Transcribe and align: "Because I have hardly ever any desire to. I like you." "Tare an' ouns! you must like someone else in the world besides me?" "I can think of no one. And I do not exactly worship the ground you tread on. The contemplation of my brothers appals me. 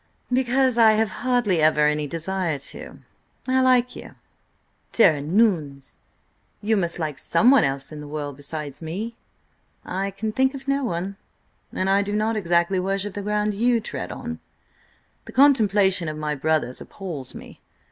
"Because 0.33 0.79
I 0.79 0.93
have 0.93 1.11
hardly 1.21 1.61
ever 1.61 1.85
any 1.85 2.07
desire 2.07 2.57
to. 2.57 2.97
I 3.47 3.61
like 3.61 3.95
you." 3.95 4.15
"Tare 4.91 5.13
an' 5.15 5.39
ouns! 5.39 5.97
you 6.59 6.75
must 6.75 6.97
like 6.97 7.19
someone 7.19 7.63
else 7.63 7.91
in 7.91 8.01
the 8.01 8.07
world 8.07 8.35
besides 8.35 8.81
me?" 8.81 9.15
"I 9.85 10.09
can 10.09 10.31
think 10.31 10.55
of 10.55 10.67
no 10.67 10.83
one. 10.83 11.17
And 11.71 11.87
I 11.87 12.01
do 12.01 12.13
not 12.13 12.35
exactly 12.35 12.79
worship 12.79 13.13
the 13.13 13.21
ground 13.21 13.53
you 13.53 13.79
tread 13.79 14.11
on. 14.11 14.39
The 15.25 15.33
contemplation 15.33 16.07
of 16.09 16.17
my 16.17 16.33
brothers 16.33 16.81
appals 16.81 17.35
me. 17.35 17.61